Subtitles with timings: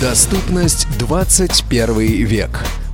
[0.00, 2.48] Доступность 21 век.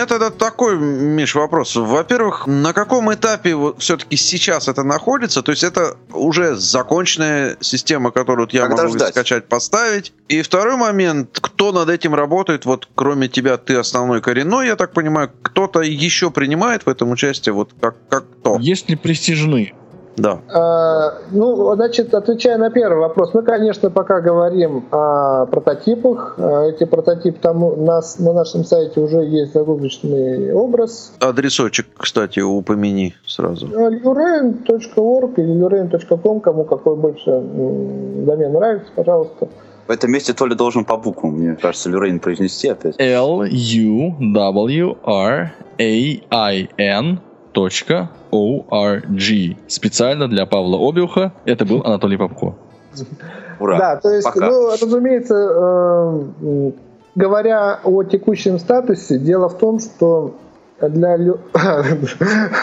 [0.00, 1.76] Меня тогда такой, Миш, вопрос.
[1.76, 5.42] Во-первых, на каком этапе вот все-таки сейчас это находится?
[5.42, 9.10] То есть это уже законченная система, которую я Когда могу ждать?
[9.10, 10.12] скачать, поставить.
[10.28, 14.92] И второй момент, кто над этим работает, вот кроме тебя, ты основной коренной, я так
[14.92, 18.56] понимаю, кто-то еще принимает в этом участие, вот как, как кто?
[18.58, 19.74] Если престижны.
[20.16, 20.40] Да.
[20.52, 26.34] А, Ну, значит, отвечая на первый вопрос, мы, конечно, пока говорим о прототипах.
[26.38, 31.12] А, Эти прототипы там у нас на нашем сайте уже есть загрузочный образ.
[31.20, 33.66] Адресочек, кстати, упомяни сразу.
[33.66, 39.48] lurain.org или lurain.com, кому какой больше домен нравится, пожалуйста.
[39.86, 42.94] В этом месте Толя должен по буквам, мне кажется, Люрейн произнести опять.
[43.00, 43.42] L
[47.54, 49.56] U W R A I N точка O R G.
[49.66, 51.32] Специально для Павла Обиуха.
[51.44, 52.54] Это был Анатолий Попко.
[53.60, 53.78] Ура.
[53.78, 54.50] Да, то есть, Пока.
[54.50, 56.72] ну, разумеется, э,
[57.14, 60.34] говоря о текущем статусе, дело в том, что
[60.80, 61.18] для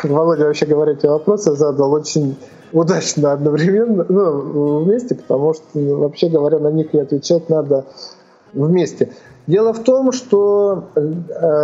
[0.03, 2.35] Володя, вообще говоря, эти вопросы задал очень
[2.73, 7.85] удачно одновременно, ну, вместе, потому что, ну, вообще говоря, на них и отвечать надо
[8.53, 9.09] вместе.
[9.48, 11.02] Дело в том, что э,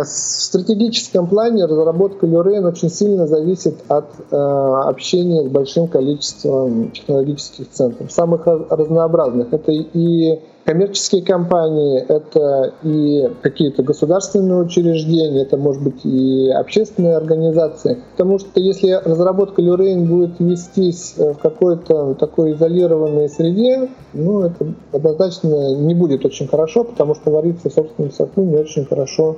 [0.02, 7.70] в стратегическом плане разработка Люрейн очень сильно зависит от э, общения с большим количеством технологических
[7.70, 9.52] центров, самых раз- разнообразных.
[9.52, 17.98] Это и коммерческие компании, это и какие-то государственные учреждения, это может быть и общественные организации.
[18.12, 24.74] Потому что если разработка Люрейн будет вестись э, в какой-то такой изолированной среде, ну, это
[24.92, 29.36] однозначно не будет очень хорошо, потому что вариться в собственном соку не очень хорошо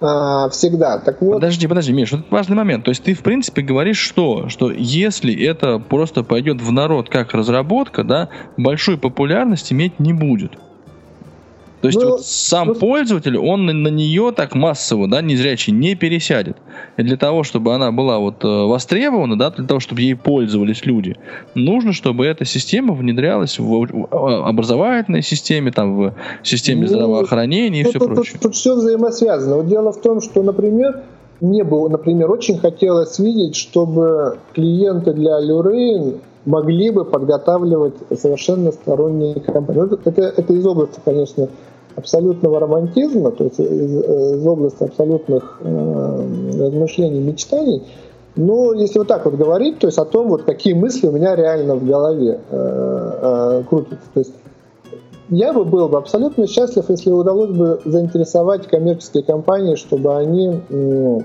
[0.00, 0.98] а, всегда.
[0.98, 2.84] Так вот, Подожди, подожди, Миш, вот важный момент.
[2.84, 4.48] То есть ты, в принципе, говоришь что?
[4.48, 10.52] Что если это просто пойдет в народ как разработка, да, большой популярности иметь не будет.
[11.80, 15.72] То есть Ну, вот сам ну, пользователь, он на, на нее так массово, да, незрячий,
[15.72, 16.58] не пересядет.
[16.98, 20.84] И для того, чтобы она была вот э, востребована, да, для того, чтобы ей пользовались
[20.84, 21.16] люди,
[21.54, 27.84] нужно, чтобы эта система внедрялась в, в образовательной системе, там, в системе Ну, здравоохранения и
[27.84, 28.38] Ну, все тут, прочее.
[28.42, 29.56] Тут, все взаимосвязано.
[29.56, 31.02] Вот дело в том, что, например,
[31.40, 39.40] мне бы, например, очень хотелось видеть, чтобы клиенты для Люрейн могли бы подготавливать совершенно сторонние
[39.40, 39.98] компании.
[40.04, 41.48] Это, это из области, конечно,
[41.96, 47.82] абсолютного романтизма, то есть из, из области абсолютных э, размышлений, мечтаний.
[48.36, 51.34] Но если вот так вот говорить, то есть о том, вот какие мысли у меня
[51.34, 54.06] реально в голове э, э, крутятся.
[54.14, 54.32] То есть
[55.28, 61.24] я бы был бы абсолютно счастлив, если удалось бы заинтересовать коммерческие компании, чтобы они м,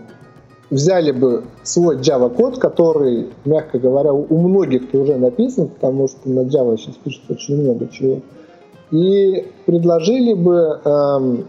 [0.69, 6.41] взяли бы свой Java-код, который, мягко говоря, у у многих уже написан, потому что на
[6.41, 8.19] Java сейчас пишется очень много чего,
[8.91, 11.45] и предложили бы эм,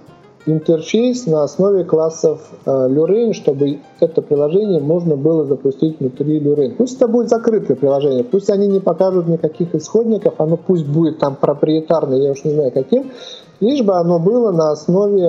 [0.47, 6.75] интерфейс на основе классов э, Lurain, чтобы это приложение можно было запустить внутри Lurain.
[6.77, 11.37] Пусть это будет закрытое приложение, пусть они не покажут никаких исходников, оно пусть будет там
[11.37, 13.11] проприетарное, я уж не знаю каким,
[13.61, 15.29] лишь бы оно было на основе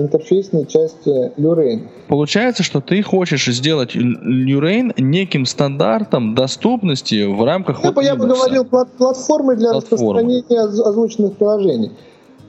[0.00, 1.82] интерфейсной части Lurain.
[2.08, 8.14] Получается, что ты хочешь сделать Люрейн неким стандартом доступности в рамках Я, вот бы, я
[8.16, 10.14] бы говорил плат- платформой для Платформа.
[10.20, 11.92] распространения оз- озвученных приложений.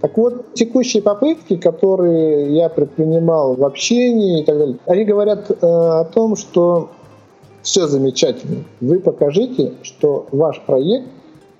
[0.01, 5.55] Так вот, текущие попытки, которые я предпринимал в общении и так далее, они говорят э,
[5.61, 6.89] о том, что
[7.61, 8.63] все замечательно.
[8.79, 11.07] Вы покажите, что ваш проект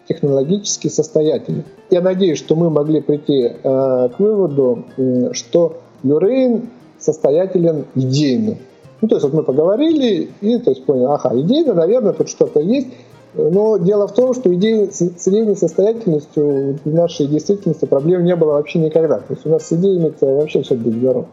[0.10, 1.64] технологически состоятельный.
[1.90, 8.58] Я надеюсь, что мы могли прийти э, к выводу, м, что Люрейн состоятелен идейно.
[9.02, 12.60] Ну, то есть вот мы поговорили и то есть поняли, ага, идейно, наверное, тут что-то
[12.60, 12.88] есть.
[13.36, 18.54] Но дело в том, что идеи с средней состоятельностью в нашей действительности проблем не было
[18.54, 19.20] вообще никогда.
[19.20, 21.28] То есть у нас с идеями вообще все будет здорово.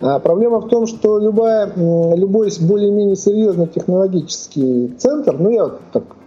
[0.00, 6.04] А проблема в том, что любая, любой более-менее серьезный технологический центр, ну я вот так
[6.04, 6.17] э,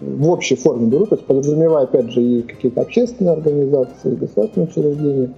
[0.00, 4.68] в общей форме беру, то есть подразумевая опять же и какие-то общественные организации, и государственные
[4.68, 5.34] учреждения,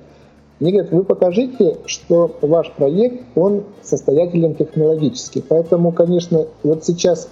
[0.61, 5.43] Они говорят, вы покажите, что ваш проект, он состоятелен технологически.
[5.47, 7.29] Поэтому, конечно, вот сейчас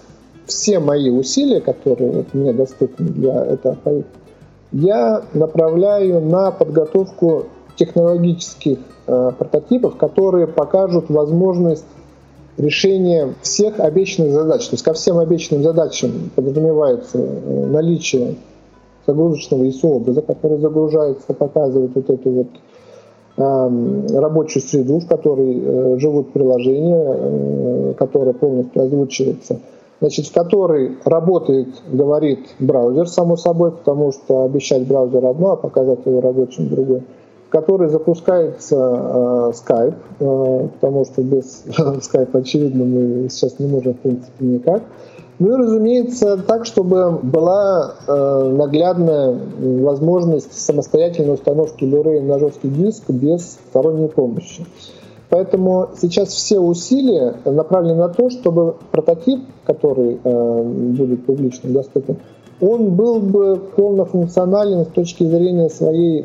[0.47, 4.19] все мои усилия, которые вот мне доступны для этого проекта,
[4.73, 7.47] я направляю на подготовку
[7.77, 11.85] технологических э, прототипов, которые покажут возможность
[12.59, 14.67] решения всех обещанных задач.
[14.67, 18.35] То есть ко всем обещанным задачам подразумевается э, наличие
[19.07, 22.47] загрузочного ISO-образа, который загружается, показывает вот эту вот
[23.37, 29.61] э, рабочую среду, в которой э, живут приложения, э, которая полностью озвучивается–
[30.01, 36.01] значит, в которой работает, говорит браузер, само собой, потому что обещать браузер одно, а показать
[36.05, 37.03] его рабочим другое,
[37.49, 43.95] в которой запускается э, Skype, э, потому что без Skype, очевидно, мы сейчас не можем,
[43.95, 44.83] в принципе, никак.
[45.39, 49.39] Ну и, разумеется, так, чтобы была э, наглядная
[49.83, 54.67] возможность самостоятельной установки Blu-ray на жесткий диск без сторонней помощи.
[55.31, 62.19] Поэтому сейчас все усилия направлены на то, чтобы прототип, который э, будет публично доступен,
[62.61, 66.25] он был бы полнофункционален с точки зрения своей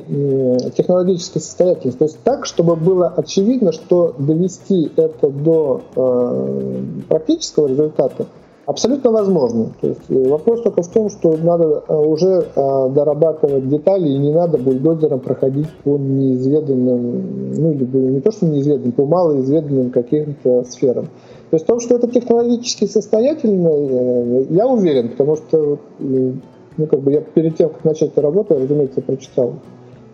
[0.76, 2.00] технологической состоятельности.
[2.00, 8.26] То есть так, чтобы было очевидно, что довести это до э, практического результата–
[8.66, 9.72] Абсолютно возможно.
[9.82, 14.18] То есть э, вопрос только в том, что надо э, уже э, дорабатывать детали, и
[14.18, 20.64] не надо бульдозером проходить по неизведанным, ну или не то, что неизведанным, по малоизведанным каким-то
[20.64, 21.10] сферам.
[21.54, 27.22] То есть в что это технологически состоятельно, я уверен, потому что ну, как бы я
[27.22, 29.54] перед тем, как начать эту работу, я, разумеется, прочитал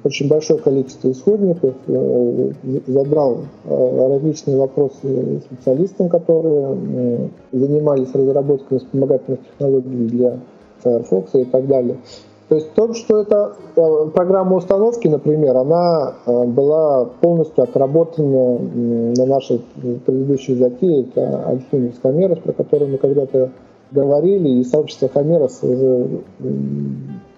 [0.04, 2.52] очень большое количество исходников, э,
[2.88, 10.40] задал э, различные вопросы специалистам, которые э, занимались разработкой вспомогательных технологий для
[10.84, 11.96] Firefox и так далее.
[12.50, 13.56] То есть то, что эта
[14.14, 19.62] программа установки, например, она была полностью отработана на нашей
[20.06, 23.52] предыдущей затее, это Альфинус Камерас, про которую мы когда-то
[23.92, 26.22] говорили, и сообщество Хамерос уже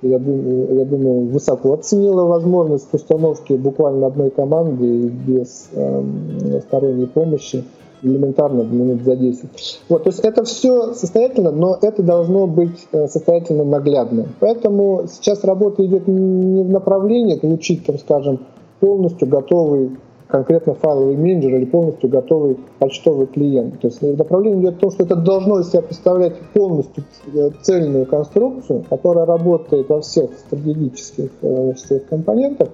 [0.02, 7.64] я думаю, я думаю, высоко оценила возможность установки буквально одной команды без э, сторонней помощи
[8.04, 9.82] элементарно минут за 10.
[9.90, 14.28] Вот, то есть это все состоятельно, но это должно быть э, состоятельно наглядно.
[14.40, 18.40] Поэтому сейчас работа идет не в направлении получить, там, скажем,
[18.80, 19.92] полностью готовый
[20.32, 23.82] конкретно файловый менеджер или полностью готовый почтовый клиент.
[23.82, 28.06] То есть направление идет в том, что это должно из себя представлять полностью э, цельную
[28.06, 32.70] конструкцию, которая работает во всех стратегических э, своих компонентах,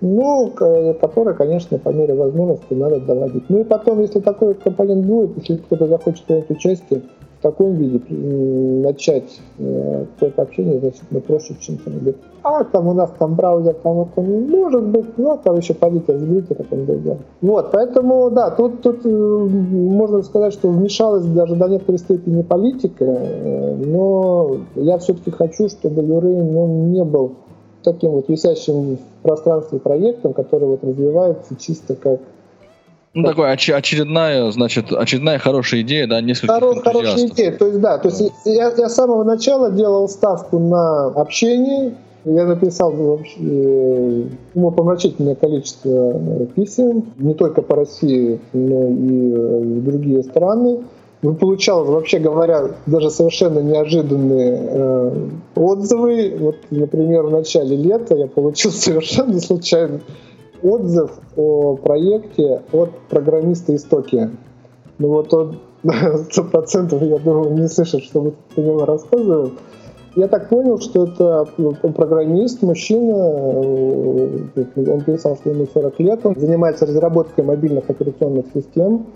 [0.00, 3.44] но которая, конечно, по мере возможности надо доводить.
[3.48, 7.02] Ну и потом, если такой компонент будет, если кто-то захочет принять участие,
[7.38, 12.94] в таком виде начать э, какое-то общение значительно проще, чем там говорит, а там у
[12.94, 16.84] нас там браузер, там вот он может быть, но там еще пойдите, разберите, как он
[16.84, 17.18] будет.
[17.42, 23.04] Вот, поэтому, да, тут, тут э, можно сказать, что вмешалась даже до некоторой степени политика,
[23.04, 27.32] э, но я все-таки хочу, чтобы Юрей ну, не был
[27.86, 32.20] таким вот висящим в пространстве проектом, который вот развивается чисто как
[33.14, 37.80] ну, такая оч- очередная, значит, очередная хорошая идея, да, несколько Хоро- Хорошая идея, то есть,
[37.80, 41.94] да, то есть я, я с самого начала делал ставку на общение,
[42.26, 50.22] я написал вообще ну, помрачительное количество писем, не только по России, но и в другие
[50.24, 50.80] страны.
[51.22, 56.36] Получал, вообще говоря, даже совершенно неожиданные э, отзывы.
[56.38, 60.00] Вот, например, в начале лета я получил совершенно случайно
[60.62, 64.28] отзыв о проекте от программиста из Токио.
[64.98, 65.58] Ну вот он
[66.30, 69.58] сто процентов, я думаю, не слышит, что мы про него рассказываем.
[70.16, 76.20] Я так понял, что это ну, программист, мужчина, э, он писал, что ему 40 лет,
[76.24, 79.06] он занимается разработкой мобильных операционных систем.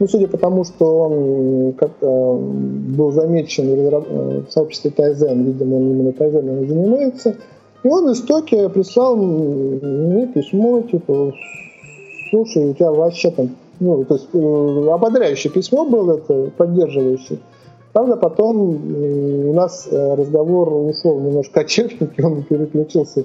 [0.00, 6.12] Ну, судя по тому, что он как был замечен в сообществе Тайзен, видимо, он именно
[6.12, 7.36] Тайзеном занимается,
[7.84, 11.32] и он из Токио прислал мне письмо, типа,
[12.30, 17.38] слушай, у тебя вообще там, ну, то есть э, ободряющее письмо было, это поддерживающее.
[17.92, 23.24] Правда, потом у нас э, разговор ушел немножко от техники, он переключился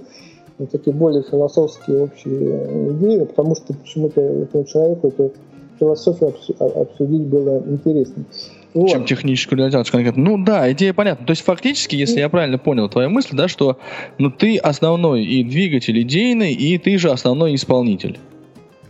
[0.59, 5.31] на такие более философские общие идеи, потому что почему-то этому человеку эту
[5.79, 8.25] философию обсудить было интереснее
[8.73, 8.89] вот.
[8.89, 10.23] чем техническую реализацию конкретно.
[10.23, 11.25] Ну да, идея понятна.
[11.25, 13.77] То есть фактически, если я правильно понял твою мысль, да, что
[14.17, 18.19] ну ты основной и двигатель идейный, и ты же основной исполнитель.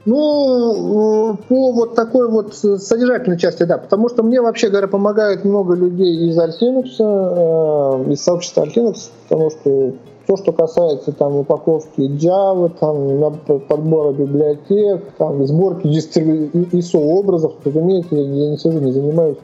[0.06, 5.76] Ну, по вот такой вот содержательной части, да, потому что мне, вообще говоря, помогает много
[5.76, 9.94] людей из Linux, э, из сообщества Linux, потому что
[10.30, 18.22] то, что касается там упаковки Java, там подбора библиотек, там сборки ISO образов, разумеется, я,
[18.22, 19.38] я не сижу, не занимаюсь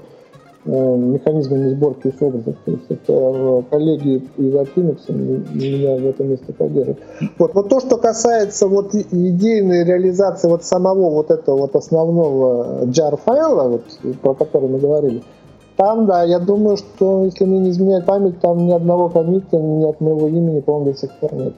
[0.66, 2.56] э, механизмами сборки ISO образов.
[2.66, 5.12] То есть это э, коллеги из Apinux
[5.56, 7.00] меня в этом месте поддерживают.
[7.40, 13.18] Вот, вот то, что касается вот идейной реализации вот самого вот этого вот основного jar
[13.18, 15.24] файла, вот, про который мы говорили,
[15.78, 19.84] там, да, я думаю, что, если мне не изменяет память, там ни одного комита, ни
[19.84, 21.54] от моего имени, по-моему, до сих пор нет.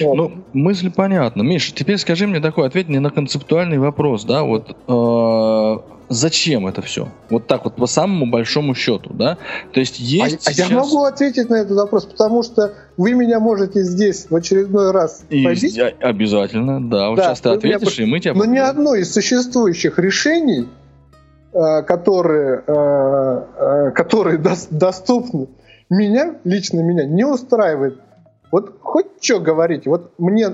[0.00, 0.14] Вот.
[0.14, 1.42] Ну, мысль понятна.
[1.42, 6.82] Миш, теперь скажи мне такой, ответь мне на концептуальный вопрос, да, вот э, зачем это
[6.82, 7.08] все?
[7.30, 9.38] Вот так вот по самому большому счету, да?
[9.72, 10.70] То есть есть а, сейчас...
[10.70, 14.90] а я могу ответить на этот вопрос, потому что вы меня можете здесь в очередной
[14.90, 15.78] раз и побить.
[16.00, 17.10] Обязательно, да.
[17.10, 18.08] Вот да, сейчас ты ответишь, меня...
[18.08, 18.34] и мы тебя...
[18.34, 20.66] Но ни одно из существующих решений
[21.82, 25.48] которые, э, э, которые доступны,
[25.88, 28.00] меня, лично меня, не устраивает.
[28.52, 30.48] Вот хоть что говорить, вот мне...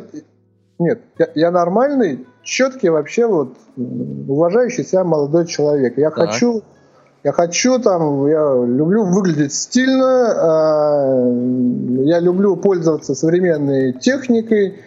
[0.78, 5.96] Нет, я, я нормальный, четкий вообще вот уважающий себя молодой человек.
[5.96, 6.28] Я так.
[6.28, 6.62] хочу
[7.24, 11.24] я хочу там, я люблю выглядеть стильно,
[12.04, 14.82] я люблю пользоваться современной техникой,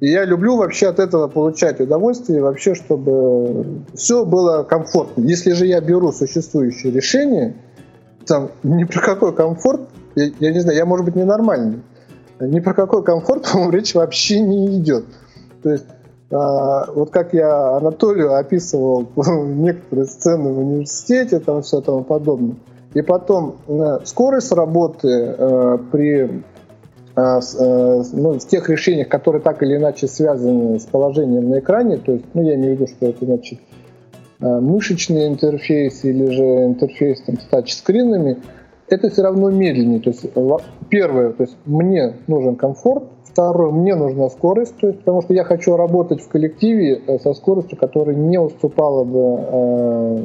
[0.00, 5.22] и я люблю вообще от этого получать удовольствие, вообще, чтобы все было комфортно.
[5.22, 7.56] Если же я беру существующее решение,
[8.26, 11.82] там ни про какой комфорт, я, я не знаю, я может быть ненормальный,
[12.40, 15.04] ни про какой комфорт, по-моему, речь вообще не идет.
[15.62, 15.86] То есть
[16.30, 22.56] а, вот как я Анатолию описывал некоторые сцены в университете, там все тому подобное.
[22.94, 26.42] И потом э, скорость работы э, при
[27.20, 32.24] ну, в тех решениях, которые так или иначе связаны с положением на экране, то есть,
[32.34, 33.58] ну, я имею в виду, что это значит
[34.40, 38.38] э, мышечный интерфейс или же интерфейс там, с тачскринами,
[38.88, 40.00] это все равно медленнее.
[40.00, 40.26] То есть,
[40.90, 45.44] первое, то есть мне нужен комфорт, второе, мне нужна скорость, то есть, потому что я
[45.44, 50.18] хочу работать в коллективе со скоростью, которая не уступала бы э,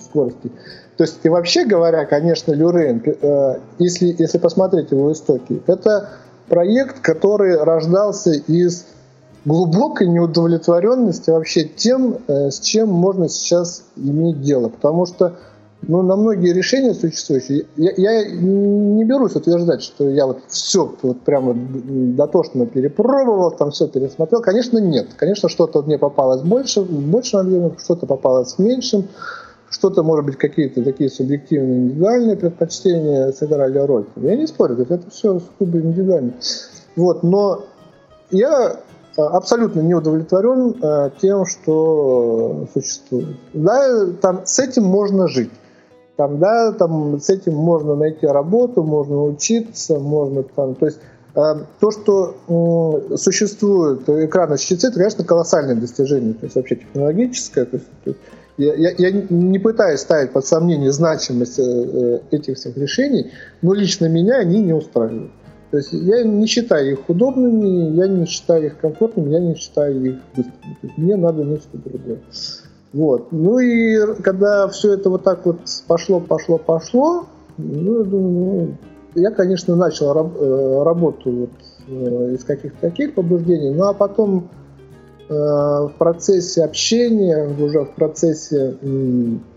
[0.00, 0.50] скорости.
[0.96, 6.10] То есть, и вообще говоря, конечно, Люрен, э, если, если посмотреть его истоки, это
[6.48, 8.86] проект, который рождался из
[9.44, 14.68] глубокой неудовлетворенности вообще тем, э, с чем можно сейчас иметь дело.
[14.68, 15.36] Потому что
[15.88, 21.22] ну, на многие решения существующие, я, я не берусь утверждать, что я вот все вот
[21.22, 24.42] прямо дотошно перепробовал, там все пересмотрел.
[24.42, 25.08] Конечно, нет.
[25.16, 29.08] Конечно, что-то мне попалось больше, в большем объеме, что-то попалось в меньшем
[29.72, 34.06] что-то, может быть, какие-то такие субъективные индивидуальные предпочтения сыграли роль.
[34.16, 36.34] Я не спорю, это все сугубо индивидуально.
[36.94, 37.64] Вот, но
[38.30, 38.76] я
[39.16, 43.36] а, абсолютно не удовлетворен а, тем, что существует.
[43.54, 45.50] Да, там с этим можно жить.
[46.16, 50.98] Там, да, там с этим можно найти работу, можно учиться, можно там, то есть
[51.34, 52.36] а, то, что
[53.10, 57.64] э, существует экраны-чтецы, это, конечно, колоссальное достижение, то есть вообще технологическое.
[57.64, 58.18] То есть,
[58.58, 63.32] я, я, не пытаюсь ставить под сомнение значимость э, э, этих всех решений,
[63.62, 65.32] но лично меня они не устраивают.
[65.70, 70.04] То есть я не считаю их удобными, я не считаю их комфортными, я не считаю
[70.04, 70.76] их быстрыми.
[70.80, 72.18] То есть мне надо нечто другое.
[72.92, 73.32] Вот.
[73.32, 78.74] Ну и когда все это вот так вот пошло, пошло, пошло, ну, я думаю, ну,
[79.14, 84.50] я, конечно, начал раб, э, работу вот, из каких-то таких побуждений, ну а потом
[85.32, 88.76] в процессе общения, уже в процессе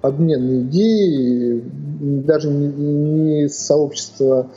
[0.01, 1.63] обмена идей,
[1.99, 4.47] даже не сообщества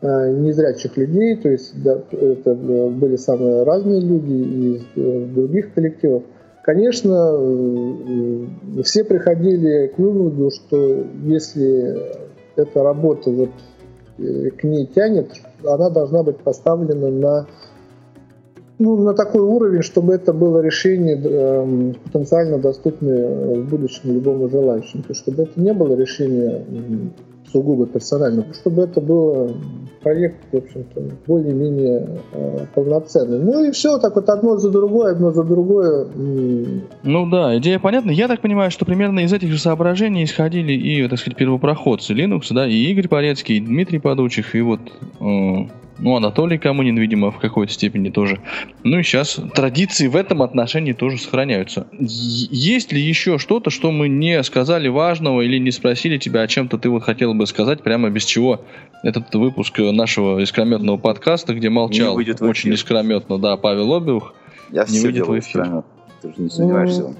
[0.00, 6.22] э, незрячих людей, то есть да, это были самые разные люди из э, других коллективов.
[6.62, 7.38] Конечно,
[8.82, 11.96] все приходили к выводу, что если
[12.56, 13.50] эта работа вот
[14.18, 15.30] к ней тянет,
[15.64, 17.46] она должна быть поставлена на
[18.78, 25.02] ну, на такой уровень, чтобы это было решение э, потенциально доступное в будущем любому желающему.
[25.02, 26.62] То есть, чтобы это не было решение
[27.50, 29.50] сугубо персональным, чтобы это было
[30.02, 33.38] проект, в общем-то, более-менее э, полноценный.
[33.38, 36.06] Ну и все, так вот одно за другое, одно за другое.
[37.02, 38.10] Ну да, идея понятна.
[38.10, 42.42] Я так понимаю, что примерно из этих же соображений исходили и, так сказать, первопроходцы Linux,
[42.50, 44.80] да, и Игорь Порецкий, и Дмитрий Подучев, и вот
[45.20, 48.40] э, ну, Анатолий Камынин, видимо, в какой-то степени тоже.
[48.84, 51.86] Ну и сейчас традиции в этом отношении тоже сохраняются.
[51.98, 56.78] Есть ли еще что-то, что мы не сказали важного или не спросили тебя о чем-то
[56.78, 58.60] ты вот хотел бы сказать, прямо без чего
[59.02, 64.34] этот выпуск нашего искрометного подкаста, где молчал очень искрометно, да, Павел Обиух,
[64.70, 65.82] Я не выйдет в эфир.
[66.22, 67.14] Ты же не сомневаешься.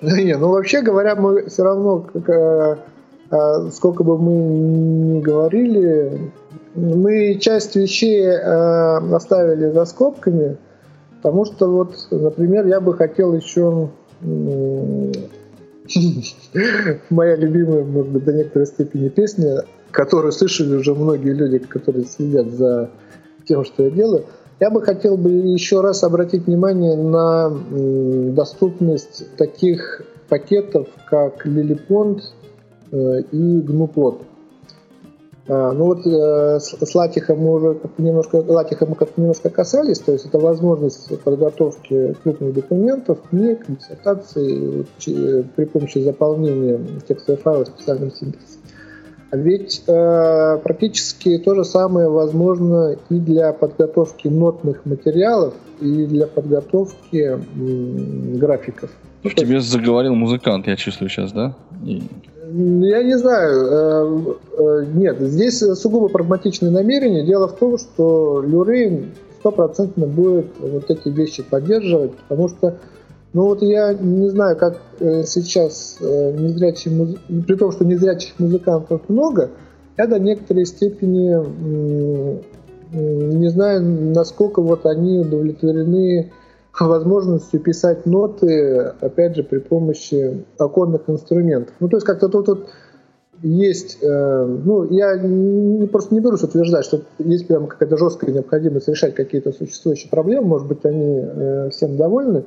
[0.00, 2.76] Не, ну вообще говоря, мы все равно, как, э,
[3.32, 6.30] э, сколько бы мы ни говорили,
[6.74, 10.56] мы часть вещей э, оставили за скобками,
[11.16, 13.90] потому что вот, например, я бы хотел еще
[17.10, 22.48] моя любимая, может быть, до некоторой степени песня, которую слышали уже многие люди, которые следят
[22.48, 22.90] за
[23.46, 24.24] тем, что я делаю.
[24.60, 27.50] Я бы хотел бы еще раз обратить внимание на
[28.32, 32.20] доступность таких пакетов, как Lillipond
[32.90, 34.22] э, и Gnuplot.
[35.48, 39.98] А, ну вот э, с Латихом мы уже как немножко, Латиха мы как немножко касались,
[39.98, 46.78] то есть это возможность подготовки крупных документов, книг, диссертаций э, при помощи заполнения
[47.08, 48.60] текстового файла специальным синтезом.
[49.30, 56.26] А ведь э, практически то же самое возможно и для подготовки нотных материалов, и для
[56.26, 58.90] подготовки м, графиков.
[59.22, 61.54] В тебе заговорил музыкант, я чувствую сейчас, да?
[61.84, 62.02] И...
[62.50, 63.66] Я не знаю.
[63.66, 67.24] Э, э, нет, здесь сугубо прагматичное намерение.
[67.24, 72.78] Дело в том, что Люрейн стопроцентно будет вот эти вещи поддерживать, потому что,
[73.34, 77.16] ну вот я не знаю, как э, сейчас незрячие муз...
[77.46, 79.50] при том, что незрячих музыкантов много,
[79.96, 82.48] я до некоторой степени
[82.90, 86.32] не знаю, насколько вот они удовлетворены
[86.80, 91.74] возможностью писать ноты, опять же, при помощи оконных инструментов.
[91.80, 92.68] Ну, то есть как-то тут, тут
[93.42, 98.88] есть, э, ну, я не, просто не берусь утверждать, что есть прям какая-то жесткая необходимость
[98.88, 102.44] решать какие-то существующие проблемы, может быть, они э, всем довольны,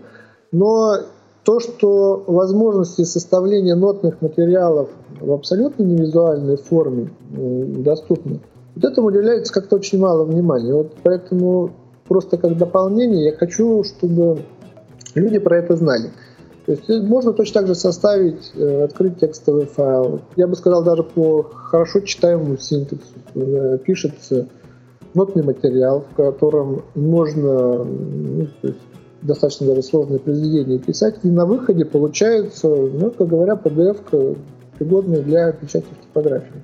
[0.51, 0.98] но
[1.44, 8.40] то, что возможности составления нотных материалов в абсолютно невизуальной форме э, доступны,
[8.75, 10.74] вот этому уделяется как-то очень мало внимания.
[10.74, 11.72] Вот поэтому
[12.12, 14.41] просто как дополнение я хочу, чтобы
[15.15, 16.10] люди про это знали.
[16.65, 20.20] То есть э, можно точно так же составить, э, открыть текстовый файл.
[20.36, 24.50] Я бы сказал, даже по хорошо читаемому синтексу э, пишется
[25.13, 28.80] нотный материал, в котором можно ну, то есть
[29.22, 34.38] достаточно даже сложные произведения писать, и на выходе получается, ну, как говоря, PDF,
[34.77, 36.62] пригодная для печати в типографии.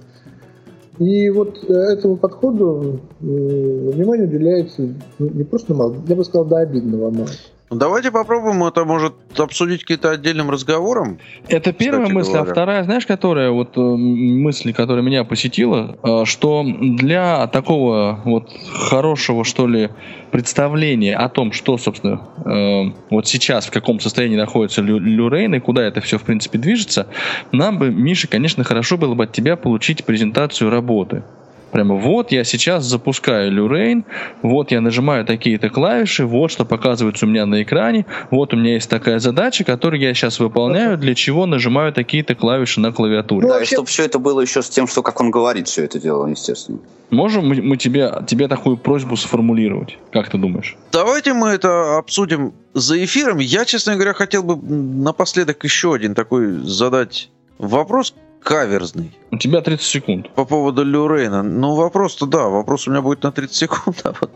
[1.00, 6.58] И вот э, этому подходу внимание уделяется ну, не просто мало, я бы сказал, до
[6.58, 7.28] обидного мало.
[7.70, 11.20] Ну, давайте попробуем это, может, обсудить какие-то отдельным разговором.
[11.50, 12.52] Это первая мысль, а говоря.
[12.52, 18.50] а вторая, знаешь, которая вот э, мысль, которая меня посетила, э, что для такого вот
[18.72, 19.90] хорошего, что ли,
[20.32, 25.60] представления о том, что, собственно, э, вот сейчас в каком состоянии находится Лю, Люрейн и
[25.60, 27.08] куда это все, в принципе, движется,
[27.52, 31.24] нам бы, Миша, конечно, хорошо было бы от тебя получить презентацию работы.
[31.72, 34.06] Прямо вот я сейчас запускаю Люрейн,
[34.42, 38.74] вот я нажимаю такие-то клавиши, вот что показывается у меня на экране, вот у меня
[38.74, 43.48] есть такая задача, которую я сейчас выполняю, для чего нажимаю такие-то клавиши на клавиатуре.
[43.48, 43.76] Ну, да, вообще...
[43.76, 46.28] и чтобы все это было еще с тем, что как он говорит все это дело,
[46.28, 46.80] естественно.
[47.10, 49.98] Можем мы, мы тебе, тебе такую просьбу сформулировать?
[50.12, 50.76] Как ты думаешь?
[50.92, 53.38] Давайте мы это обсудим за эфиром.
[53.38, 59.18] Я, честно говоря, хотел бы напоследок еще один такой задать вопрос, каверзный.
[59.32, 60.34] У тебя 30 секунд.
[60.34, 61.44] По поводу Люрейна.
[61.44, 64.02] Ну, вопрос-то да, вопрос у меня будет на 30 секунд.
[64.04, 64.32] А, вот...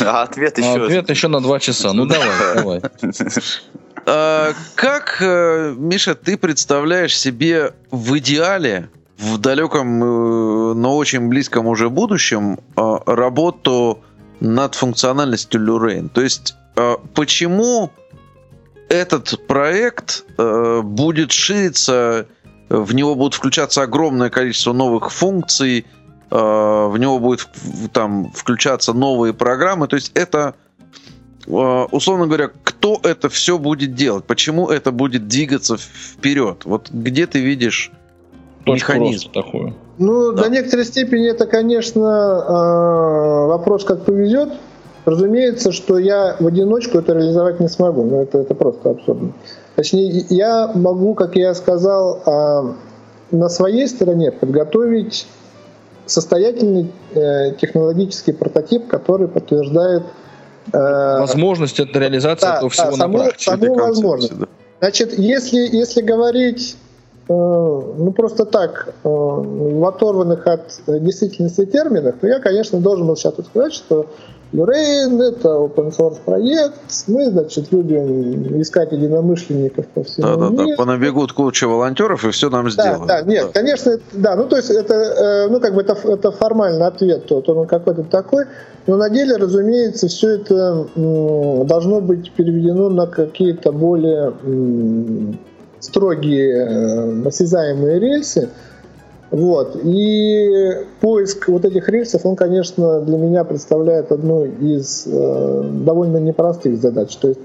[0.00, 0.68] а ответ еще...
[0.68, 1.92] А ответ еще на 2 часа.
[1.92, 2.82] Ну, давай, давай.
[4.06, 11.66] А, как, э, Миша, ты представляешь себе в идеале, в далеком, э, но очень близком
[11.66, 14.00] уже будущем, э, работу
[14.40, 16.08] над функциональностью Люрейн?
[16.08, 16.54] То есть,
[17.14, 17.90] почему
[18.88, 22.26] этот проект будет шириться
[22.68, 25.86] в него будут включаться огромное количество новых функций,
[26.30, 27.48] э, в него будет
[27.92, 29.88] там включаться новые программы.
[29.88, 30.54] То есть это,
[31.46, 36.64] э, условно говоря, кто это все будет делать, почему это будет двигаться вперед.
[36.64, 37.90] Вот где ты видишь
[38.64, 39.74] Точку механизм такую?
[39.98, 40.44] Ну, да.
[40.44, 44.50] до некоторой степени это, конечно, э, вопрос, как повезет.
[45.06, 49.32] Разумеется, что я в одиночку это реализовать не смогу, но это, это просто абсурдно.
[49.78, 52.74] Точнее, я могу, как я сказал, а,
[53.30, 55.28] на своей стороне подготовить
[56.04, 60.02] состоятельный э, технологический прототип, который подтверждает
[60.72, 63.50] э, возможность это реализации да, этого всего да, на саму, практике.
[63.52, 64.36] Саму возможность.
[64.36, 64.46] Да.
[64.80, 66.76] Значит, если, если говорить
[67.28, 73.34] э, ну просто так, в оторванных от действительности терминах, то я, конечно, должен был сейчас
[73.46, 74.08] сказать, что
[74.52, 76.80] Люрейн, это open source проект.
[77.06, 80.68] Мы, значит, любим искать единомышленников по всему да, да, миру.
[80.70, 83.06] Да, понабегут куча волонтеров и все нам сделают.
[83.06, 83.60] Да, да, нет, да.
[83.60, 87.42] конечно, да, ну то есть это, э, ну как бы это, это формальный ответ, то,
[87.42, 88.46] то он какой-то такой,
[88.86, 94.32] но на деле, разумеется, все это должно быть переведено на какие-то более
[95.80, 98.48] строгие э, осязаемые рельсы,
[99.30, 99.76] Вот.
[99.82, 106.80] И поиск вот этих рельсов, он, конечно, для меня представляет одну из э, довольно непростых
[106.80, 107.14] задач.
[107.16, 107.40] То есть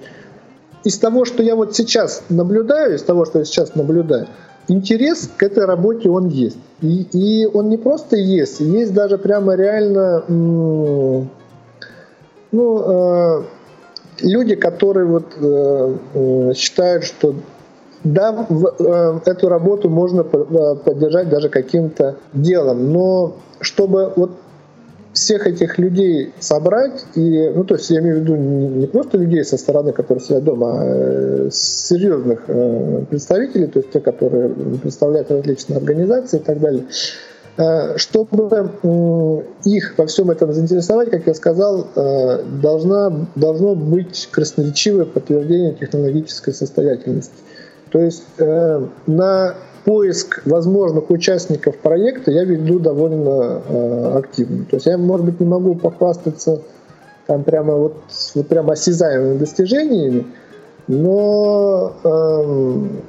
[0.83, 4.27] из того, что я вот сейчас наблюдаю, из того, что я сейчас наблюдаю,
[4.67, 6.57] интерес к этой работе он есть.
[6.81, 10.23] И, и он не просто есть, есть даже прямо реально
[12.53, 13.43] ну, э,
[14.21, 17.33] люди, которые вот э, э, считают, что
[18.03, 24.31] да, в, э, эту работу можно э, поддержать даже каким-то делом, но чтобы вот
[25.13, 29.17] всех этих людей собрать, и, ну, то есть я имею в виду не, не просто
[29.17, 34.49] людей со стороны, которые сидят дома, а э, серьезных э, представителей, то есть те, которые
[34.49, 36.85] представляют различные организации и так далее,
[37.57, 38.73] э, чтобы
[39.65, 46.53] их во всем этом заинтересовать, как я сказал, э, должна, должно быть красноречивое подтверждение технологической
[46.53, 47.35] состоятельности.
[47.93, 49.53] То есть э, на
[49.85, 54.65] поиск возможных участников проекта я веду довольно э, активно.
[54.65, 56.61] То есть я, может быть, не могу похвастаться
[57.27, 57.97] там прямо вот,
[58.33, 60.25] вот прямо осязаемыми достижениями,
[60.87, 63.01] но э, эм,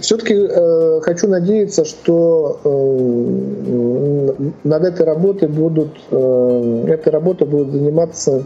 [0.00, 8.44] все-таки э, хочу надеяться, что э, над этой работой будут э, этой работой будут заниматься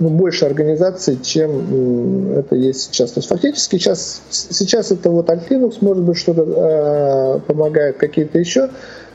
[0.00, 3.12] ну, больше организаций, чем это есть сейчас.
[3.12, 8.38] То есть фактически сейчас, сейчас это вот Alt Linux, может быть, что-то э, помогает, какие-то
[8.38, 8.68] еще.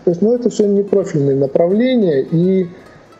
[0.05, 2.69] То есть, ну, это все не профильные направления, и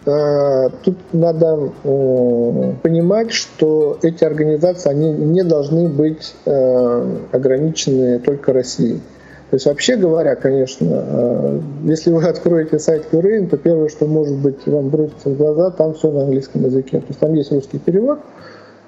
[0.05, 8.53] э, тут надо э, понимать, что эти организации, они не должны быть э, ограничены только
[8.53, 9.01] Россией.
[9.49, 14.35] То есть вообще говоря, конечно, э, если вы откроете сайт Кюрейн, то первое, что может
[14.37, 16.99] быть вам бросится в глаза, там все на английском языке.
[16.99, 18.19] То есть там есть русский перевод,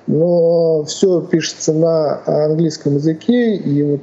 [0.07, 4.01] но все пишется на английском языке, и вот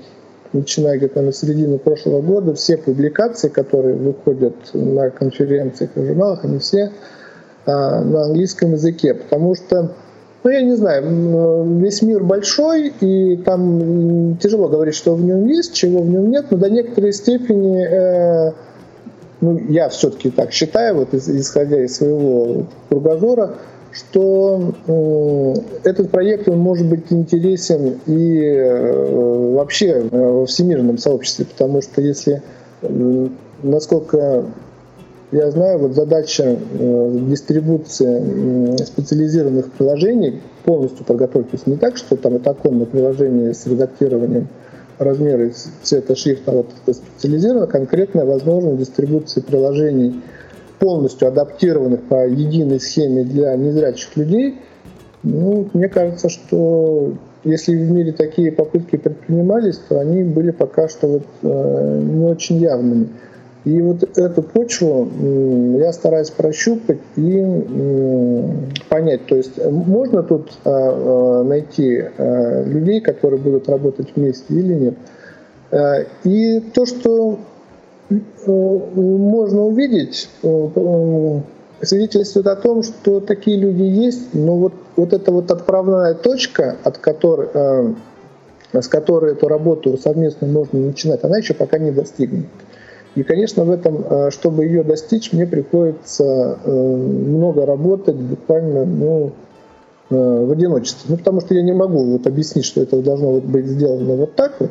[0.53, 6.59] начиная где-то на середину прошлого года, все публикации, которые выходят на конференциях и журналах, они
[6.59, 6.93] все
[7.67, 9.95] а, на английском языке, потому что
[10.45, 15.73] ну, я не знаю, весь мир большой, и там тяжело говорить, что в нем есть,
[15.73, 18.53] чего в нем нет, но до некоторой степени, э,
[19.41, 23.55] ну, я все-таки так считаю, вот исходя из своего кругозора,
[23.91, 25.55] что э,
[25.85, 32.03] этот проект он может быть интересен и э, вообще э, во всемирном сообществе, потому что
[32.03, 32.43] если,
[32.83, 33.29] э,
[33.63, 34.45] насколько
[35.35, 41.67] я знаю, вот задача э, дистрибуции специализированных приложений полностью подготовить.
[41.67, 44.47] Не так, что там это оконное приложение с редактированием
[44.99, 45.51] размера
[45.83, 50.23] цвета шрифта, а вот это специализировано, конкретная возможность дистрибуции приложений
[50.79, 54.61] полностью адаптированных по единой схеме для незрячих людей.
[55.25, 61.09] Ну, мне кажется, что если в мире такие попытки предпринимались, то они были пока что
[61.09, 63.09] вот, э, не очень явными.
[63.65, 65.09] И вот эту почву
[65.79, 67.43] я стараюсь прощупать и
[68.91, 69.27] понять.
[69.27, 74.95] То есть можно тут а, а, найти а, людей, которые будут работать вместе или нет.
[76.25, 77.39] И то, что
[78.47, 80.29] можно увидеть,
[81.83, 86.99] свидетельствует о том, что такие люди есть, но вот, вот эта вот отправная точка, от
[86.99, 87.49] которой,
[88.73, 92.47] с которой эту работу совместно можно начинать, она еще пока не достигнута.
[93.15, 99.33] И, конечно, в этом, э, чтобы ее достичь, мне приходится э, много работать, буквально, ну,
[100.11, 101.07] э, в одиночестве.
[101.09, 104.55] Ну, потому что я не могу вот объяснить, что это должно быть сделано вот так
[104.59, 104.71] вот.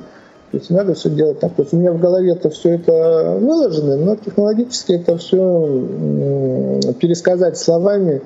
[0.51, 1.53] То есть надо все делать так.
[1.53, 5.39] То есть у меня в голове это все это выложено, но технологически это все
[6.99, 8.21] пересказать словами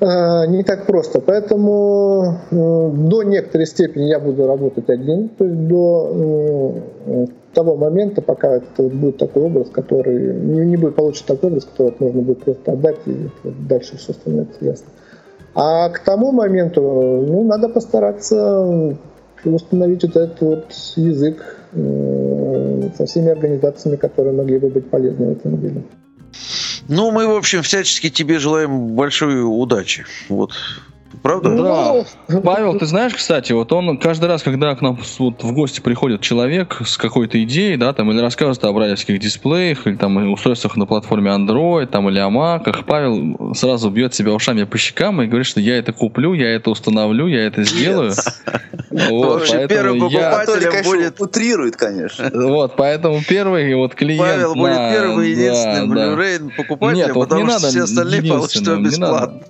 [0.00, 1.20] не так просто.
[1.20, 8.82] Поэтому до некоторой степени я буду работать один, то есть до того момента, пока это
[8.82, 12.98] будет такой образ, который не, не будет получить такой образ, который можно будет просто отдать,
[13.06, 14.86] и дальше все становится ясно.
[15.54, 18.96] А к тому моменту, ну, надо постараться
[19.44, 25.32] установить вот этот вот язык э, со всеми организациями, которые могли бы быть полезны в
[25.32, 25.82] этом деле.
[26.88, 30.04] Ну, мы, в общем, всячески тебе желаем большой удачи.
[30.28, 30.52] Вот
[31.22, 31.56] Правда?
[31.56, 32.04] Да.
[32.28, 35.80] Ну, Павел, ты знаешь, кстати, вот он каждый раз, когда к нам вот в гости
[35.80, 40.76] приходит человек с какой-то идеей, да, там, или рассказывает о брайлевских дисплеях, или там устройствах
[40.76, 45.26] на платформе Android, там, или о маках, Павел сразу бьет себя ушами по щекам и
[45.26, 48.12] говорит, что я это куплю, я это установлю, я это сделаю.
[48.90, 51.20] Вот, первым покупателем будет...
[51.20, 52.30] Утрирует, конечно.
[52.32, 57.82] Вот, поэтому первый вот клиент Павел будет первым и единственным Blu-ray покупателем, потому что все
[57.82, 59.40] остальные получат его бесплатно.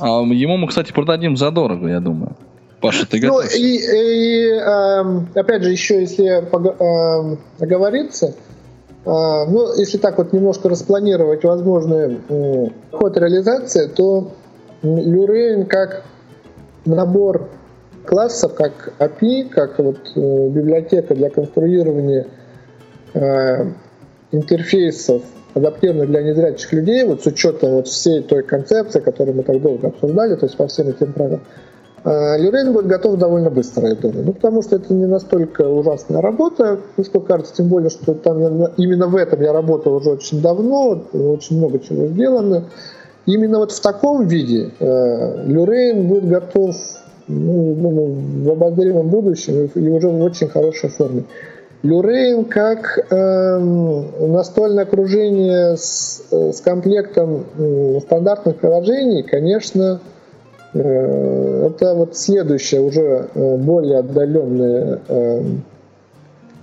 [0.00, 2.36] А ему мы, кстати, продадим задорого, я думаю.
[2.80, 3.54] Паша, ты Ну готов?
[3.54, 8.34] и, и, эм, опять же, еще если эм, оговориться, э,
[9.04, 12.20] ну, если так вот немножко распланировать возможный
[12.90, 14.32] ход реализации, то
[14.82, 16.04] Люрейн как
[16.86, 17.50] набор
[18.06, 22.26] классов, как API, как вот э, библиотека для конструирования
[23.12, 23.66] э,
[24.32, 25.22] интерфейсов,
[25.54, 29.88] адаптированных для незрячих людей, вот с учетом вот всей той концепции, которую мы так долго
[29.88, 31.40] обсуждали, то есть по всем этим правилам,
[32.04, 34.24] э, Люрейн будет готов довольно быстро, я думаю.
[34.26, 38.50] Ну, потому что это не настолько ужасная работа, насколько кажется, тем более, что там я
[38.50, 42.64] на- именно в этом я работал уже очень давно, очень много чего сделано.
[43.26, 46.74] Именно вот в таком виде э, Люрейн будет готов
[47.28, 51.24] ну, ну, в обозримом будущем и уже в очень хорошей форме.
[51.82, 59.98] Люрейн как эм, настольное окружение с, э, с комплектом м, стандартных приложений, конечно,
[60.74, 65.62] э, это вот следующая уже э, более отдаленная эм,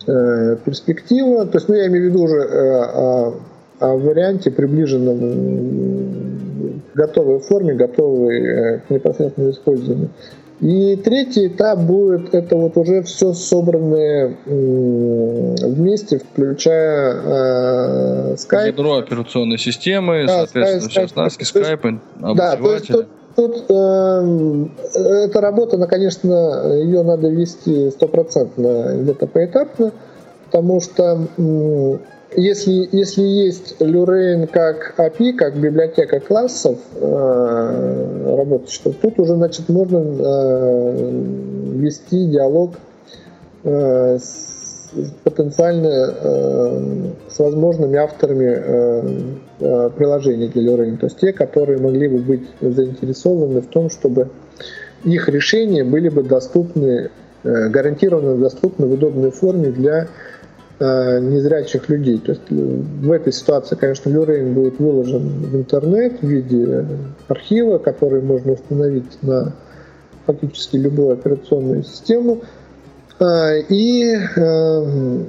[0.05, 1.47] э, перспектива.
[1.47, 3.33] То есть, ну, я имею в виду уже э, о,
[3.79, 10.09] о варианте приближенном готовой форме, готовой э, к непосредственному использованию.
[10.59, 18.67] И третий этап будет это вот уже все собранное вместе, включая э, Skype.
[18.67, 21.15] Ядро операционной системы, Да, соответственно, Skype, Skype.
[21.15, 21.99] наски, То есть- скайпы,
[22.35, 29.27] Да, то есть тут, тут эм, эта работа, она, конечно, ее надо вести стопроцентно, где-то
[29.27, 29.91] поэтапно,
[30.45, 31.99] потому что м,
[32.35, 39.69] если, если есть Люрейн как API, как библиотека классов э, работающих, то тут уже, значит,
[39.69, 41.21] можно э,
[41.75, 42.73] вести диалог
[43.63, 44.91] э, с,
[45.23, 49.19] потенциально э, с возможными авторами э,
[49.59, 54.29] э, приложений для Люрейн, то есть те, которые могли бы быть заинтересованы в том, чтобы
[55.05, 57.09] их решения были бы доступны,
[57.43, 60.07] э, гарантированно доступны в удобной форме для
[60.79, 62.19] незрячих людей.
[62.19, 66.85] То есть э, в этой ситуации, конечно, Люрейн будет выложен в интернет в виде
[67.27, 69.53] архива, который можно установить на
[70.27, 72.41] фактически любую операционную систему.
[73.19, 75.23] Э, И э,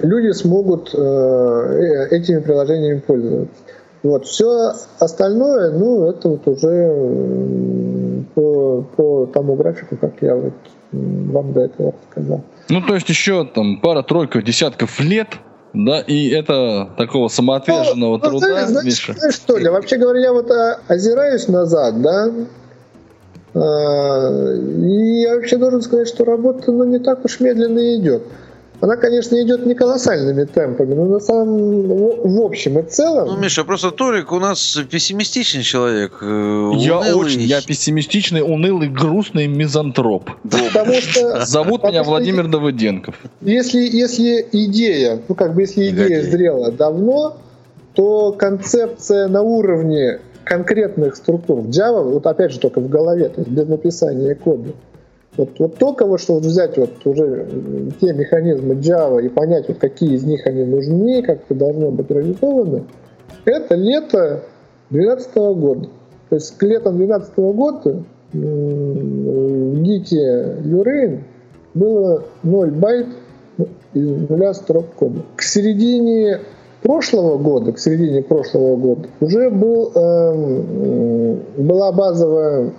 [0.00, 3.54] люди смогут э, этими приложениями пользоваться.
[4.02, 4.26] Вот.
[4.26, 10.54] Все остальное, ну, это вот уже по, по тому графику, как я вот
[10.90, 12.42] вам до этого рассказал.
[12.68, 15.28] Ну, то есть еще там пара-тройка десятков лет,
[15.74, 19.12] да, и это такого самоотверженного Ну, труда, знаешь, знаешь, Миша.
[19.14, 22.30] знаешь что ли, вообще говоря, я вот а, озираюсь назад, да,
[23.54, 28.22] а, и я вообще должен сказать, что работа ну, не так уж медленно идет.
[28.82, 33.28] Она, конечно, идет не колоссальными темпами, но на самом в, в общем и целом.
[33.28, 36.18] Ну, Миша, просто Толик у нас пессимистичный человек.
[36.20, 37.14] э, Я унылый.
[37.14, 40.30] очень, я пессимистичный, унылый, грустный мизантроп.
[40.42, 43.14] Потому что Зовут меня Владимир Давыденков.
[43.40, 47.36] Если, если идея, ну как бы если идея зрела давно,
[47.94, 53.42] то концепция на уровне конкретных структур в Java, вот опять же только в голове, то
[53.42, 54.72] есть без написания кода.
[55.36, 59.66] Вот, вот только вот что вот взять вот уже м, те механизмы Java и понять,
[59.68, 62.84] вот какие из них они нужны, как это должно быть реализовано,
[63.44, 64.42] это лето
[64.90, 65.88] 2012 года.
[66.28, 71.24] То есть к летом 2012 года в гите Люрейн
[71.74, 73.06] было 0 байт
[73.94, 75.22] из нуля строк кода.
[75.36, 76.40] К середине
[76.82, 82.72] прошлого года, к середине прошлого года уже был, эм, была базовая,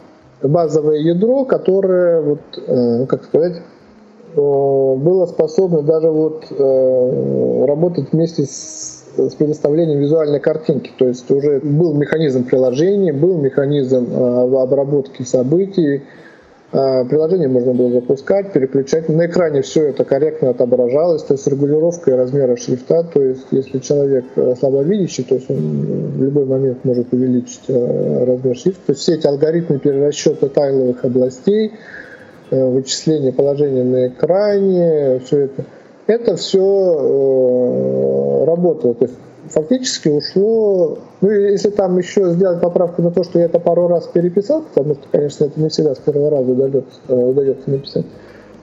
[0.48, 8.12] базовое ядро, которое, вот, э, ну, как сказать, э, было способно даже вот э, работать
[8.12, 10.92] вместе с, с предоставлением визуальной картинки.
[10.98, 16.04] То есть уже был механизм приложения, был механизм э, обработки событий,
[16.74, 19.08] Приложение можно было запускать, переключать.
[19.08, 23.04] На экране все это корректно отображалось, то есть регулировкой размера шрифта.
[23.04, 28.26] То есть если человек э, слабовидящий, то есть он в любой момент может увеличить э,
[28.26, 28.88] размер шрифта.
[28.88, 31.74] То есть все эти алгоритмы перерасчета тайловых областей,
[32.50, 35.66] э, вычисления положения на экране, все это,
[36.08, 36.56] это все
[38.48, 38.96] работало.
[38.96, 39.18] То есть
[39.54, 44.08] фактически ушло, ну если там еще сделать поправку на то, что я это пару раз
[44.08, 48.06] переписал, потому что, конечно, это не всегда с первого раза удается, э, удается написать,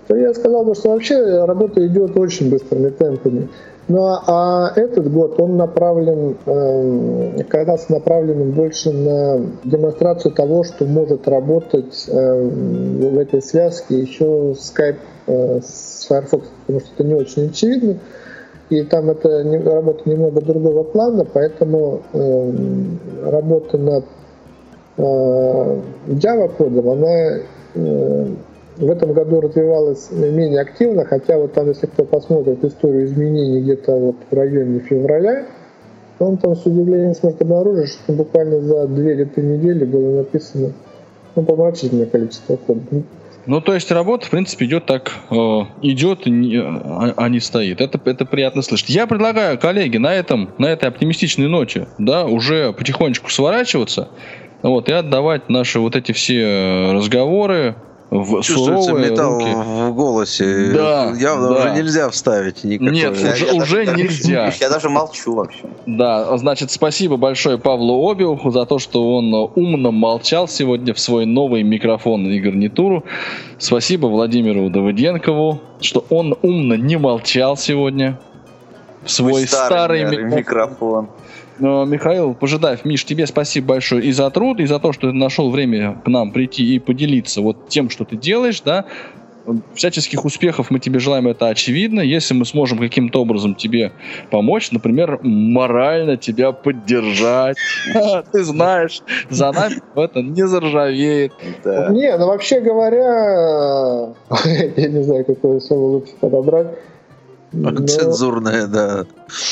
[0.08, 3.48] то я сказал бы, что вообще работа идет очень быстрыми темпами.
[3.88, 10.84] Ну а- а этот год он направлен, э, оказался направленным больше на демонстрацию того, что
[10.84, 17.14] может работать э, в этой связке еще Skype э, с Firefox, потому что это не
[17.14, 17.96] очень очевидно.
[18.70, 22.52] И там это не- работа немного другого плана, поэтому э,
[23.24, 24.04] работа над
[24.96, 27.38] э, Java кодом, она
[27.74, 28.26] э,
[28.76, 33.92] в этом году развивалась менее активно, хотя вот там, если кто посмотрит историю изменений где-то
[33.92, 35.46] вот в районе февраля,
[36.20, 40.72] он там с удивлением сможет обнаружить, что буквально за две или три недели было написано
[41.34, 42.84] ну, помрачительное количество кодов.
[43.50, 45.34] Ну, то есть работа, в принципе, идет так, э,
[45.82, 47.80] идет, не, а, а не стоит.
[47.80, 48.90] Это, это приятно слышать.
[48.90, 54.08] Я предлагаю, коллеги, на этом, на этой оптимистичной ноте, да, уже потихонечку сворачиваться,
[54.62, 57.74] вот, и отдавать наши вот эти все разговоры,
[58.10, 59.52] в Чувствуется металл руки.
[59.54, 60.72] в голосе.
[60.74, 61.54] Да, Явно да.
[61.60, 62.92] уже нельзя вставить никакой.
[62.92, 64.52] Нет, Я- уже, я уже даже- нельзя.
[64.60, 65.60] Я даже молчу вообще.
[65.86, 71.24] Да, значит, спасибо большое Павлу Обиуху за то, что он умно молчал сегодня в свой
[71.24, 73.04] новый микрофон и гарнитуру.
[73.58, 78.18] Спасибо Владимиру Давыденкову, что он умно не молчал сегодня
[79.04, 80.38] в свой Мой старый, старый микрофон.
[80.38, 81.08] микрофон.
[81.60, 85.12] Но, Михаил Пожидаев, Миш, тебе спасибо большое и за труд, и за то, что ты
[85.12, 88.86] нашел время к нам прийти и поделиться вот тем, что ты делаешь, да.
[89.74, 92.00] Всяческих успехов мы тебе желаем, это очевидно.
[92.00, 93.92] Если мы сможем каким-то образом тебе
[94.30, 97.56] помочь, например, морально тебя поддержать,
[98.32, 101.32] ты знаешь, за нами это не заржавеет.
[101.64, 104.14] Не, ну вообще говоря,
[104.76, 106.68] я не знаю, какое слово лучше подобрать.
[107.52, 109.06] Но- Цензурная, да.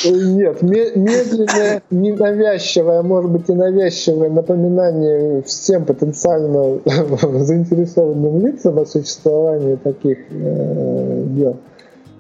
[0.05, 9.77] Нет, ме- медленное, ненавязчивое, может быть и навязчивое напоминание всем потенциально заинтересованным лицам о существовании
[9.77, 11.57] таких э, дел,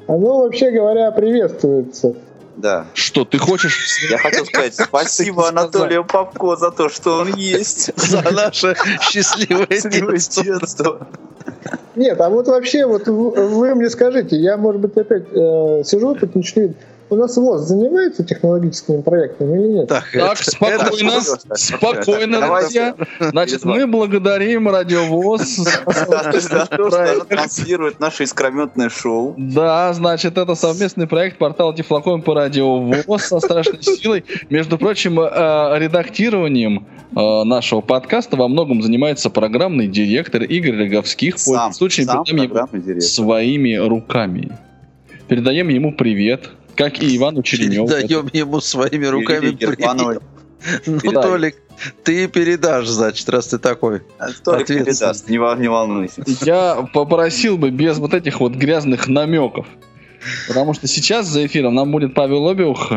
[0.06, 2.14] оно, вообще говоря, приветствуется.
[2.56, 2.86] Да.
[2.92, 7.92] Что, ты хочешь Я хотел сказать спасибо Анатолию Попко за то, что он есть.
[7.96, 11.06] За наше счастливое Счастливое детство.
[11.98, 16.36] Нет, а вот вообще, вот вы мне скажите, я, может быть, опять э, сижу тут,
[16.36, 16.72] ничего
[17.10, 19.88] У нас ВОЗ занимается технологическими проектами или нет?
[19.88, 22.94] Так, Так, это- спокойно, это- спокойно, друзья.
[23.18, 25.42] Значит, без мы благодарим Радиовоз.
[25.56, 29.34] За то, что она транслирует наше искрометное шоу.
[29.38, 34.24] Да, значит, это совместный проект портала Тифлоком по радио ВОЗ со страшной силой.
[34.50, 41.38] Между прочим, э, редактированием э, нашего подкаста во многом занимается программный директор Игорь Роговских.
[41.38, 42.06] Сам, Пользуясь случаем,
[42.54, 44.58] сам своими руками.
[45.26, 47.88] Передаем ему привет, как и Ивану Череневу.
[47.88, 50.22] Передаем ему своими руками привет.
[50.86, 51.22] Ну, Передай.
[51.22, 51.56] Толик,
[52.02, 54.02] ты передашь, значит, раз ты такой.
[54.44, 56.22] Толик передаст, не, не волнуйся.
[56.42, 59.66] Я попросил бы без вот этих вот грязных намеков.
[60.48, 62.90] Потому что сейчас за эфиром нам будет Павел Обиух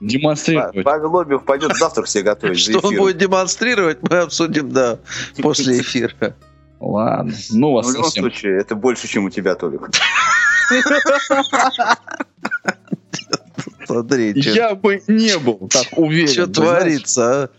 [0.00, 0.84] демонстрировать.
[0.84, 2.58] Павел Обиев пойдет завтра все готовить.
[2.58, 4.98] Что он будет демонстрировать, мы обсудим, да,
[5.40, 6.36] после эфира.
[6.80, 9.90] Ладно, ну Ну, вас в любом случае, это больше, чем у тебя, Толик.
[13.94, 16.28] Смотри, что Я бы не был так уверен.
[16.28, 17.50] что творится, а?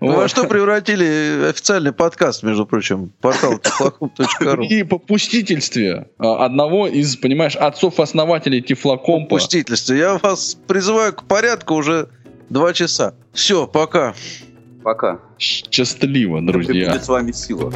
[0.00, 0.16] Вот.
[0.16, 4.66] во что превратили официальный подкаст, между прочим, портал тифлоком.ру.
[4.66, 9.36] При попустительстве а, одного из, понимаешь, отцов-основателей Тифлокомпа.
[9.36, 9.92] Пустительство.
[9.94, 12.08] Я вас призываю к порядку уже
[12.48, 13.14] два часа.
[13.32, 14.14] Все, пока.
[14.82, 15.20] Пока.
[15.38, 16.90] Счастливо, Да друзья.
[16.90, 17.72] будет с вами сила.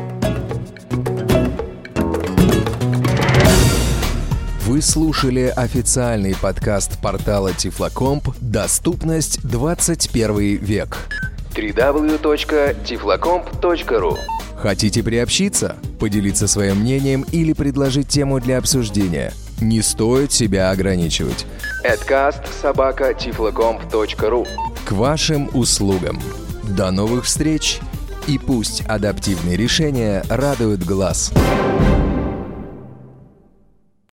[4.67, 10.99] Вы слушали официальный подкаст портала Тифлокомп «Доступность 21 век».
[11.55, 14.19] www.tiflocomp.ru
[14.57, 19.33] Хотите приобщиться, поделиться своим мнением или предложить тему для обсуждения?
[19.61, 21.47] Не стоит себя ограничивать.
[21.85, 22.43] Adcast
[24.85, 26.21] К вашим услугам.
[26.77, 27.79] До новых встреч!
[28.27, 31.33] И пусть адаптивные решения радуют глаз.